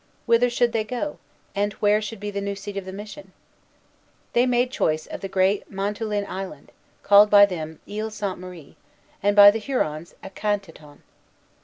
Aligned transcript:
Whither 0.25 0.49
should 0.49 0.71
they 0.73 0.83
go, 0.83 1.19
and 1.53 1.73
where 1.73 2.01
should 2.01 2.19
be 2.19 2.31
the 2.31 2.41
new 2.41 2.55
seat 2.55 2.75
of 2.75 2.85
the 2.85 2.91
mission? 2.91 3.33
They 4.33 4.47
made 4.47 4.71
choice 4.71 5.05
of 5.05 5.21
the 5.21 5.27
Grand 5.27 5.63
Manitoulin 5.69 6.25
Island, 6.25 6.71
called 7.03 7.29
by 7.29 7.45
them 7.45 7.79
Isle 7.87 8.09
Sainte 8.09 8.39
Marie, 8.39 8.77
and 9.21 9.35
by 9.35 9.51
the 9.51 9.59
Hurons 9.59 10.15
Ekaentoton. 10.23 11.01